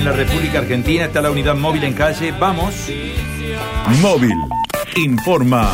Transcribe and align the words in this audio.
en 0.00 0.06
la 0.06 0.12
República 0.12 0.58
Argentina. 0.58 1.04
Está 1.04 1.20
la 1.20 1.30
unidad 1.30 1.54
móvil 1.54 1.84
en 1.84 1.92
calle. 1.92 2.32
Vamos. 2.40 2.90
Móvil. 4.00 4.34
Informa 4.96 5.70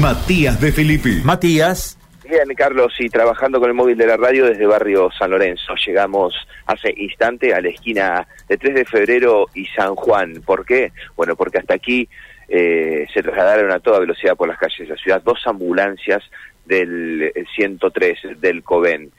Matías 0.00 0.60
de 0.60 0.72
Filippi. 0.72 1.20
Matías. 1.22 1.98
Bien, 2.24 2.48
Carlos, 2.56 2.94
y 2.98 3.10
trabajando 3.10 3.60
con 3.60 3.68
el 3.68 3.74
móvil 3.74 3.98
de 3.98 4.06
la 4.06 4.16
radio 4.16 4.46
desde 4.46 4.66
barrio 4.66 5.10
San 5.18 5.30
Lorenzo. 5.30 5.74
Llegamos 5.86 6.34
hace 6.64 6.94
instante 6.96 7.52
a 7.52 7.60
la 7.60 7.68
esquina 7.68 8.26
de 8.48 8.56
3 8.56 8.74
de 8.74 8.84
febrero 8.86 9.46
y 9.54 9.66
San 9.66 9.94
Juan. 9.96 10.40
¿Por 10.46 10.64
qué? 10.64 10.92
Bueno, 11.14 11.36
porque 11.36 11.58
hasta 11.58 11.74
aquí 11.74 12.08
eh, 12.48 13.06
se 13.12 13.22
trasladaron 13.22 13.70
a 13.70 13.80
toda 13.80 14.00
velocidad 14.00 14.34
por 14.34 14.48
las 14.48 14.58
calles 14.58 14.78
de 14.78 14.94
la 14.94 14.96
ciudad 14.96 15.22
dos 15.22 15.40
ambulancias 15.46 16.22
del 16.64 17.30
103 17.54 18.40
del 18.40 18.62
COVEN. 18.62 19.10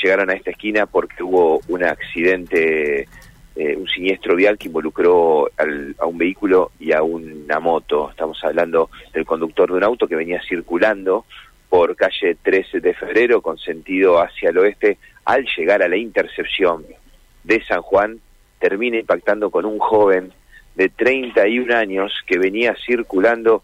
Llegaron 0.00 0.30
a 0.30 0.34
esta 0.34 0.52
esquina 0.52 0.86
porque 0.86 1.24
hubo 1.24 1.60
un 1.66 1.82
accidente, 1.82 3.08
eh, 3.56 3.76
un 3.76 3.88
siniestro 3.88 4.36
vial 4.36 4.56
que 4.56 4.68
involucró 4.68 5.50
a 5.98 6.06
un 6.06 6.18
vehículo 6.18 6.72
y 6.78 6.92
a 6.92 7.02
una 7.02 7.58
moto. 7.60 8.10
Estamos 8.10 8.42
hablando 8.44 8.90
del 9.12 9.26
conductor 9.26 9.70
de 9.70 9.76
un 9.76 9.84
auto 9.84 10.06
que 10.06 10.16
venía 10.16 10.40
circulando 10.48 11.24
por 11.68 11.96
calle 11.96 12.36
13 12.42 12.80
de 12.80 12.94
febrero 12.94 13.42
con 13.42 13.58
sentido 13.58 14.20
hacia 14.20 14.50
el 14.50 14.58
oeste. 14.58 14.98
Al 15.24 15.46
llegar 15.56 15.82
a 15.82 15.88
la 15.88 15.96
intercepción 15.96 16.84
de 17.44 17.64
San 17.64 17.82
Juan, 17.82 18.20
termina 18.58 18.98
impactando 18.98 19.50
con 19.50 19.64
un 19.64 19.78
joven 19.78 20.32
de 20.74 20.88
31 20.88 21.74
años 21.74 22.12
que 22.26 22.38
venía 22.38 22.76
circulando 22.86 23.62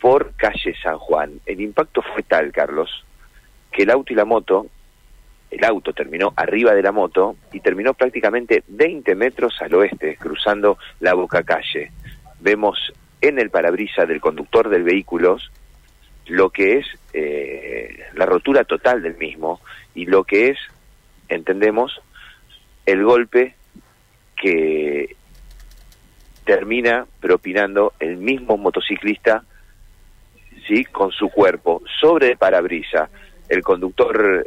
por 0.00 0.32
calle 0.36 0.74
San 0.82 0.98
Juan. 0.98 1.40
El 1.46 1.60
impacto 1.60 2.02
fue 2.02 2.22
tal, 2.22 2.52
Carlos, 2.52 3.04
que 3.72 3.82
el 3.82 3.90
auto 3.90 4.12
y 4.12 4.16
la 4.16 4.24
moto, 4.24 4.66
el 5.50 5.64
auto 5.64 5.92
terminó 5.92 6.32
arriba 6.36 6.74
de 6.74 6.82
la 6.82 6.92
moto 6.92 7.36
y 7.52 7.60
terminó 7.60 7.94
prácticamente 7.94 8.64
20 8.68 9.14
metros 9.14 9.54
al 9.60 9.74
oeste, 9.74 10.16
cruzando 10.16 10.78
la 11.00 11.14
boca 11.14 11.42
calle. 11.42 11.92
Vemos 12.40 12.92
en 13.20 13.38
el 13.38 13.50
parabrisas 13.50 14.08
del 14.08 14.20
conductor 14.20 14.68
del 14.68 14.82
vehículo 14.82 15.38
lo 16.26 16.50
que 16.50 16.78
es 16.78 16.86
eh, 17.12 17.98
la 18.14 18.26
rotura 18.26 18.64
total 18.64 19.02
del 19.02 19.16
mismo 19.16 19.60
y 19.94 20.06
lo 20.06 20.24
que 20.24 20.48
es, 20.48 20.58
entendemos, 21.28 22.00
el 22.84 23.04
golpe 23.04 23.54
que 24.36 25.14
termina 26.44 27.06
propinando 27.20 27.94
el 27.98 28.16
mismo 28.16 28.56
motociclista 28.56 29.44
sí 30.66 30.84
con 30.84 31.10
su 31.12 31.28
cuerpo 31.28 31.82
sobre 32.00 32.32
el 32.32 32.36
parabrisa 32.36 33.08
el 33.48 33.62
conductor 33.62 34.46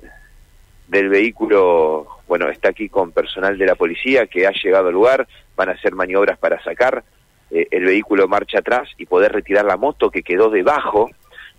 del 0.89 1.09
vehículo 1.09 2.07
bueno 2.27 2.49
está 2.49 2.69
aquí 2.69 2.89
con 2.89 3.11
personal 3.11 3.57
de 3.57 3.65
la 3.65 3.75
policía 3.75 4.27
que 4.27 4.45
ha 4.45 4.51
llegado 4.51 4.87
al 4.87 4.93
lugar 4.93 5.27
van 5.55 5.69
a 5.69 5.73
hacer 5.73 5.93
maniobras 5.93 6.37
para 6.37 6.61
sacar 6.63 7.03
eh, 7.51 7.67
el 7.71 7.85
vehículo 7.85 8.27
marcha 8.27 8.59
atrás 8.59 8.89
y 8.97 9.05
poder 9.05 9.31
retirar 9.31 9.65
la 9.65 9.77
moto 9.77 10.11
que 10.11 10.23
quedó 10.23 10.49
debajo 10.49 11.09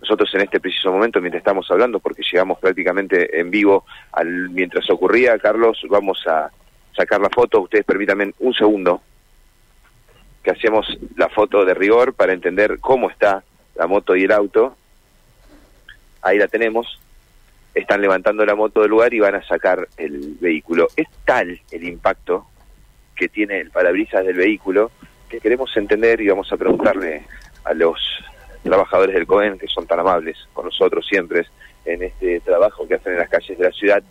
nosotros 0.01 0.33
en 0.33 0.41
este 0.41 0.59
preciso 0.59 0.91
momento, 0.91 1.21
mientras 1.21 1.41
estamos 1.41 1.69
hablando, 1.69 1.99
porque 1.99 2.23
llegamos 2.23 2.57
prácticamente 2.59 3.39
en 3.39 3.51
vivo 3.51 3.85
al, 4.11 4.49
mientras 4.49 4.89
ocurría, 4.89 5.37
Carlos, 5.37 5.79
vamos 5.87 6.25
a 6.25 6.49
sacar 6.95 7.21
la 7.21 7.29
foto. 7.29 7.61
Ustedes 7.61 7.85
permítanme 7.85 8.33
un 8.39 8.53
segundo 8.53 9.01
que 10.43 10.51
hacemos 10.51 10.87
la 11.15 11.29
foto 11.29 11.63
de 11.65 11.75
rigor 11.75 12.15
para 12.15 12.33
entender 12.33 12.79
cómo 12.79 13.11
está 13.11 13.43
la 13.75 13.85
moto 13.85 14.15
y 14.15 14.23
el 14.23 14.31
auto. 14.31 14.75
Ahí 16.23 16.39
la 16.39 16.47
tenemos. 16.47 16.99
Están 17.73 18.01
levantando 18.01 18.45
la 18.45 18.55
moto 18.55 18.81
del 18.81 18.89
lugar 18.89 19.13
y 19.13 19.19
van 19.19 19.35
a 19.35 19.47
sacar 19.47 19.87
el 19.97 20.37
vehículo. 20.39 20.87
Es 20.95 21.07
tal 21.25 21.59
el 21.71 21.83
impacto 21.83 22.47
que 23.15 23.29
tiene 23.29 23.59
el 23.59 23.71
parabrisas 23.71 24.25
del 24.25 24.35
vehículo 24.35 24.91
que 25.29 25.39
queremos 25.39 25.75
entender 25.77 26.19
y 26.19 26.27
vamos 26.27 26.51
a 26.51 26.57
preguntarle 26.57 27.23
a 27.63 27.73
los 27.73 27.99
trabajadores 28.63 29.15
del 29.15 29.25
COEN 29.25 29.57
que 29.57 29.67
son 29.67 29.87
tan 29.87 29.99
amables 29.99 30.37
con 30.53 30.65
nosotros 30.65 31.05
siempre 31.07 31.45
en 31.85 32.03
este 32.03 32.39
trabajo 32.41 32.87
que 32.87 32.95
hacen 32.95 33.13
en 33.13 33.19
las 33.19 33.29
calles 33.29 33.57
de 33.57 33.63
la 33.63 33.71
ciudad, 33.71 34.03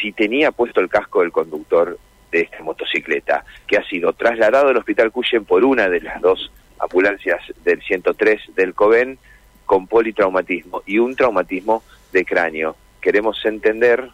si 0.00 0.12
tenía 0.12 0.50
puesto 0.50 0.80
el 0.80 0.88
casco 0.88 1.20
del 1.20 1.30
conductor 1.30 1.98
de 2.32 2.40
esta 2.40 2.62
motocicleta, 2.62 3.44
que 3.66 3.76
ha 3.76 3.84
sido 3.84 4.12
trasladado 4.12 4.68
al 4.68 4.76
Hospital 4.76 5.12
Cuyen 5.12 5.44
por 5.44 5.64
una 5.64 5.88
de 5.88 6.00
las 6.00 6.20
dos 6.20 6.50
ambulancias 6.78 7.40
del 7.64 7.82
103 7.82 8.54
del 8.54 8.74
COVEN 8.74 9.18
con 9.66 9.86
politraumatismo 9.86 10.82
y 10.86 10.98
un 10.98 11.14
traumatismo 11.14 11.82
de 12.12 12.24
cráneo. 12.24 12.76
Queremos 13.00 13.44
entender 13.44 14.08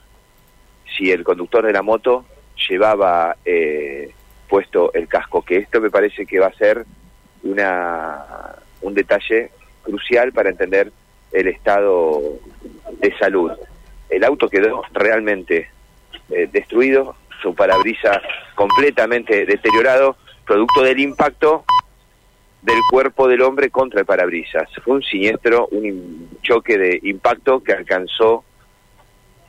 si 0.97 1.11
el 1.11 1.25
conductor 1.25 1.65
de 1.65 1.73
la 1.73 1.83
moto 1.83 2.25
llevaba 2.69 3.37
eh, 3.45 4.13
puesto 4.49 4.93
el 4.95 5.09
casco, 5.09 5.43
que 5.43 5.59
esto 5.59 5.81
me 5.81 5.91
parece 5.91 6.27
que 6.27 6.39
va 6.39 6.47
a 6.47 6.53
ser 6.55 6.85
una 7.43 8.25
un 8.83 8.95
detalle 8.95 9.51
crucial 9.83 10.33
para 10.33 10.51
entender 10.51 10.93
el 11.33 11.49
estado 11.49 12.23
de 13.01 13.17
salud. 13.19 13.53
El 14.09 14.25
auto 14.25 14.49
quedó 14.49 14.83
realmente 14.93 15.69
eh, 16.31 16.49
destruido, 16.51 17.17
su 17.43 17.55
parabrisas 17.55 18.23
completamente 18.55 19.45
deteriorado, 19.45 20.17
producto 20.47 20.83
del 20.83 21.01
impacto 21.01 21.65
del 22.67 22.81
cuerpo 22.91 23.29
del 23.29 23.43
hombre 23.43 23.71
contra 23.71 24.01
el 24.01 24.07
parabrisas. 24.07 24.69
Fue 24.85 24.97
un 24.97 25.03
siniestro, 25.03 25.69
un 25.71 26.37
choque 26.43 26.77
de 26.77 26.99
impacto 27.05 27.63
que 27.63 27.73
alcanzó 27.73 28.45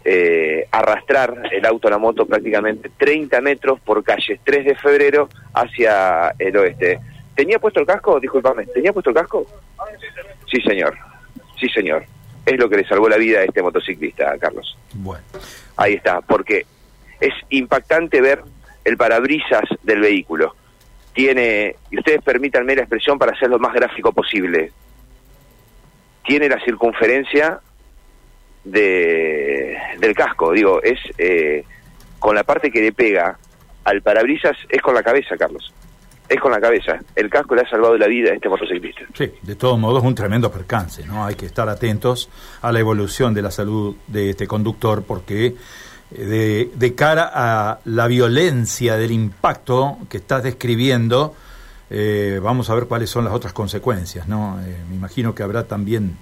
eh, 0.05 0.67
arrastrar 0.71 1.49
el 1.51 1.65
auto 1.65 1.87
a 1.87 1.91
la 1.91 1.97
moto 1.97 2.27
prácticamente 2.27 2.91
30 2.95 3.41
metros 3.41 3.79
por 3.79 4.03
calles 4.03 4.39
3 4.43 4.65
de 4.65 4.75
febrero 4.75 5.29
hacia 5.55 6.35
el 6.37 6.55
oeste. 6.57 6.99
¿Tenía 7.35 7.57
puesto 7.57 7.79
el 7.79 7.87
casco? 7.87 8.19
Disculpame, 8.19 8.67
¿tenía 8.67 8.93
puesto 8.93 9.09
el 9.09 9.15
casco? 9.15 9.47
Sí, 10.49 10.61
señor. 10.61 10.95
Sí, 11.59 11.67
señor. 11.69 12.05
Es 12.45 12.57
lo 12.59 12.69
que 12.69 12.77
le 12.77 12.87
salvó 12.87 13.09
la 13.09 13.17
vida 13.17 13.39
a 13.39 13.43
este 13.45 13.63
motociclista, 13.63 14.37
Carlos. 14.37 14.77
Bueno. 14.93 15.23
Ahí 15.75 15.95
está, 15.95 16.21
porque 16.21 16.67
es 17.19 17.33
impactante 17.49 18.21
ver 18.21 18.43
el 18.85 18.95
parabrisas 18.95 19.63
del 19.81 20.01
vehículo. 20.01 20.55
Tiene, 21.17 21.75
y 21.89 21.97
ustedes 21.97 22.21
permítanme 22.21 22.75
la 22.75 22.83
expresión 22.83 23.17
para 23.17 23.31
hacerlo 23.31 23.57
más 23.57 23.73
gráfico 23.73 24.11
posible, 24.11 24.71
tiene 26.23 26.47
la 26.47 26.63
circunferencia 26.63 27.59
de, 28.63 29.75
del 29.97 30.13
casco, 30.13 30.51
digo, 30.51 30.79
es 30.83 30.99
eh, 31.17 31.65
con 32.19 32.35
la 32.35 32.43
parte 32.43 32.69
que 32.69 32.81
le 32.81 32.91
pega 32.91 33.35
al 33.85 34.03
parabrisas, 34.03 34.55
es 34.69 34.79
con 34.79 34.93
la 34.93 35.01
cabeza, 35.01 35.35
Carlos 35.35 35.73
es 36.29 36.39
con 36.41 36.51
la 36.51 36.59
cabeza. 36.59 36.99
El 37.15 37.29
casco 37.29 37.55
le 37.55 37.61
ha 37.61 37.69
salvado 37.69 37.97
la 37.97 38.07
vida 38.07 38.31
a 38.31 38.35
este 38.35 38.49
motociclista. 38.49 39.01
Sí, 39.13 39.31
de 39.41 39.55
todos 39.55 39.79
modos 39.79 40.03
un 40.03 40.13
tremendo 40.13 40.51
percance, 40.51 41.05
¿no? 41.05 41.25
Hay 41.25 41.35
que 41.35 41.45
estar 41.45 41.69
atentos 41.69 42.29
a 42.61 42.71
la 42.71 42.79
evolución 42.79 43.33
de 43.33 43.41
la 43.41 43.49
salud 43.49 43.95
de 44.07 44.31
este 44.31 44.45
conductor 44.45 45.05
porque 45.07 45.55
de, 46.11 46.69
de 46.73 46.95
cara 46.95 47.29
a 47.33 47.79
la 47.85 48.07
violencia 48.07 48.97
del 48.97 49.11
impacto 49.11 49.97
que 50.09 50.17
estás 50.17 50.43
describiendo, 50.43 51.35
eh, 51.89 52.39
vamos 52.41 52.69
a 52.69 52.75
ver 52.75 52.85
cuáles 52.85 53.09
son 53.09 53.25
las 53.25 53.33
otras 53.33 53.53
consecuencias, 53.53 54.27
¿no? 54.27 54.59
Eh, 54.65 54.75
me 54.89 54.95
imagino 54.95 55.33
que 55.33 55.43
habrá 55.43 55.65
también 55.65 56.17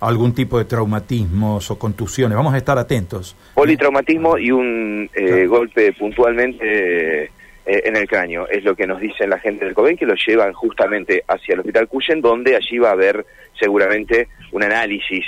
algún 0.00 0.34
tipo 0.34 0.58
de 0.58 0.66
traumatismos 0.66 1.70
o 1.70 1.78
contusiones. 1.78 2.36
Vamos 2.36 2.54
a 2.54 2.58
estar 2.58 2.78
atentos. 2.78 3.34
Politraumatismo 3.54 4.36
y 4.38 4.50
un 4.50 5.08
golpe 5.48 5.92
puntualmente 5.94 7.30
eh, 7.68 7.82
en 7.84 7.96
el 7.96 8.06
cráneo, 8.06 8.46
es 8.48 8.62
lo 8.62 8.76
que 8.76 8.86
nos 8.86 9.00
dicen 9.00 9.28
la 9.28 9.40
gente 9.40 9.64
del 9.64 9.74
COVEN, 9.74 9.96
que 9.96 10.06
lo 10.06 10.14
llevan 10.14 10.52
justamente 10.52 11.24
hacia 11.26 11.54
el 11.54 11.60
Hospital 11.60 11.88
Cuyen, 11.88 12.20
donde 12.20 12.54
allí 12.54 12.78
va 12.78 12.90
a 12.90 12.92
haber 12.92 13.26
seguramente 13.58 14.28
un 14.52 14.62
análisis 14.62 15.24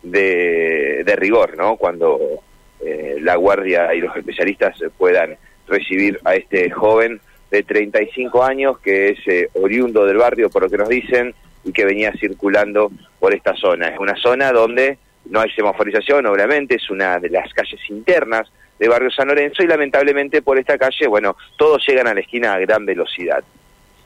de, 0.00 1.02
de 1.04 1.16
rigor, 1.16 1.56
¿no? 1.56 1.76
Cuando 1.76 2.20
eh, 2.20 2.38
la 3.20 3.36
guardia 3.36 3.94
y 3.94 4.00
los 4.00 4.16
especialistas 4.16 4.76
puedan 4.98 5.36
recibir 5.66 6.20
a 6.24 6.34
este 6.34 6.70
joven 6.70 7.20
de 7.50 7.62
35 7.62 8.44
años, 8.44 8.78
que 8.78 9.10
es 9.10 9.18
eh, 9.26 9.48
oriundo 9.54 10.06
del 10.06 10.18
barrio, 10.18 10.50
por 10.50 10.62
lo 10.62 10.68
que 10.68 10.78
nos 10.78 10.88
dicen, 10.88 11.34
y 11.64 11.72
que 11.72 11.84
venía 11.84 12.12
circulando 12.18 12.90
por 13.18 13.34
esta 13.34 13.54
zona. 13.54 13.88
Es 13.88 13.98
una 13.98 14.16
zona 14.16 14.52
donde 14.52 14.98
no 15.26 15.40
hay 15.40 15.50
semaforización, 15.50 16.26
obviamente, 16.26 16.76
es 16.76 16.90
una 16.90 17.18
de 17.18 17.28
las 17.28 17.52
calles 17.52 17.80
internas 17.88 18.50
de 18.78 18.88
Barrio 18.88 19.10
San 19.10 19.28
Lorenzo 19.28 19.62
y 19.62 19.66
lamentablemente 19.66 20.40
por 20.40 20.58
esta 20.58 20.78
calle, 20.78 21.06
bueno, 21.06 21.36
todos 21.58 21.84
llegan 21.86 22.08
a 22.08 22.14
la 22.14 22.20
esquina 22.20 22.54
a 22.54 22.58
gran 22.58 22.86
velocidad. 22.86 23.44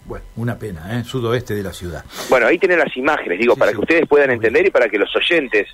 Bueno, 0.05 0.25
una 0.37 0.58
pena, 0.58 0.99
¿eh? 0.99 1.05
Sudoeste 1.05 1.55
de 1.55 1.62
la 1.62 1.72
ciudad. 1.72 2.05
Bueno, 2.28 2.46
ahí 2.46 2.58
tienen 2.58 2.78
las 2.78 2.94
imágenes, 2.96 3.38
digo, 3.38 3.56
para 3.56 3.72
que 3.72 3.78
ustedes 3.78 4.06
puedan 4.06 4.32
entender 4.32 4.67
y 4.67 4.70
para 4.70 4.88
que 4.88 4.99
los 4.99 5.14
oyentes 5.17 5.69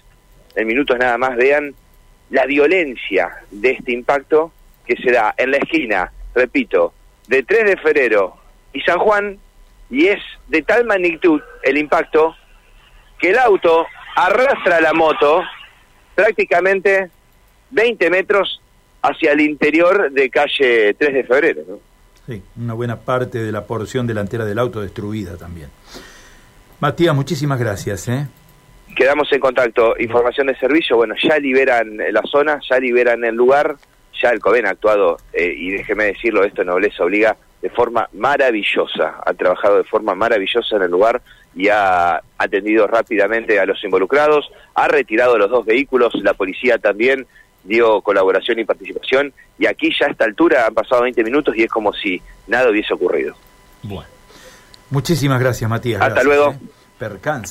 en 0.55 0.67
minutos 0.67 0.99
nada 0.99 1.17
más 1.19 1.37
vean 1.37 1.75
la 2.31 2.47
violencia 2.47 3.31
de 3.51 3.73
este 3.73 3.93
impacto 3.93 4.53
que 4.87 4.97
se 4.97 5.13
da 5.13 5.35
en 5.37 5.51
la 5.51 5.59
esquina, 5.59 6.13
repito, 6.35 6.95
de 7.29 7.43
3 7.43 7.65
de 7.65 7.77
febrero 7.77 8.37
y 8.73 8.81
San 8.81 8.99
Juan, 8.99 9.39
y 9.91 10.07
es 10.07 10.21
de 10.49 10.63
tal 10.63 10.85
magnitud 10.85 11.41
el 11.63 11.77
impacto 11.77 12.35
que 13.19 13.31
el 13.31 13.39
auto 13.39 13.87
arrastra 14.17 14.81
la 14.81 14.93
moto 14.93 15.43
prácticamente 16.15 17.11
20 17.71 18.11
metros 18.11 18.61
hacia 19.03 19.33
el 19.33 19.41
interior 19.41 20.11
de 20.11 20.31
calle 20.31 20.95
3 20.95 21.15
de 21.15 21.25
febrero. 21.25 21.81
Sí, 22.27 22.43
una 22.57 22.75
buena 22.75 23.01
parte 23.01 23.39
de 23.39 23.51
la 23.51 23.65
porción 23.65 24.07
delantera 24.07 24.45
del 24.45 24.59
auto 24.59 24.81
destruida 24.81 25.37
también. 25.37 25.69
Matías, 26.79 27.15
muchísimas 27.15 27.59
gracias. 27.59 28.09
¿eh? 28.09 28.27
Quedamos 28.95 29.33
en 29.33 29.41
contacto. 29.41 29.95
Información 29.99 30.49
de 30.49 30.57
servicio, 30.57 30.97
bueno, 30.97 31.15
ya 31.23 31.39
liberan 31.39 31.97
la 31.97 32.23
zona, 32.31 32.61
ya 32.69 32.79
liberan 32.79 33.25
el 33.25 33.35
lugar, 33.35 33.77
ya 34.21 34.31
el 34.31 34.41
COVEN 34.41 34.67
ha 34.67 34.71
actuado, 34.71 35.17
eh, 35.33 35.53
y 35.57 35.71
déjeme 35.71 36.05
decirlo, 36.05 36.45
esto 36.45 36.65
Nobleza 36.65 37.05
obliga, 37.05 37.37
de 37.63 37.71
forma 37.71 38.09
maravillosa, 38.15 39.21
ha 39.25 39.35
trabajado 39.35 39.79
de 39.79 39.85
forma 39.85 40.15
maravillosa 40.15 40.77
en 40.77 40.83
el 40.83 40.91
lugar 40.91 41.21
y 41.55 41.69
ha 41.69 42.21
atendido 42.39 42.87
rápidamente 42.87 43.61
a 43.61 43.67
los 43.67 43.83
involucrados, 43.85 44.51
ha 44.75 44.89
retirado 44.89 45.37
los 45.37 45.51
dos 45.51 45.67
vehículos, 45.67 46.15
la 46.23 46.35
policía 46.35 46.79
también 46.79 47.27
dio 47.65 48.01
colaboración 48.01 48.59
y 48.59 48.65
participación, 48.65 49.33
y 49.59 49.67
aquí 49.67 49.91
ya 49.99 50.07
a 50.07 50.11
esta 50.11 50.25
altura 50.25 50.67
han 50.67 50.75
pasado 50.75 51.03
20 51.03 51.23
minutos 51.23 51.55
y 51.57 51.65
es 51.65 51.71
como 51.71 51.93
si 51.93 52.21
nada 52.47 52.71
hubiese 52.71 52.95
ocurrido. 52.95 53.35
Bueno, 53.83 54.09
muchísimas 54.91 55.41
gracias 55.41 55.69
Matías. 55.69 56.01
Hasta 56.01 56.23
luego. 56.23 56.53
¿eh? 56.53 56.59
Percance. 56.99 57.49